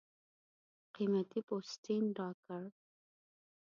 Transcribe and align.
قېمتي 0.95 1.39
پوستین 1.47 2.05
راکړ. 2.19 2.63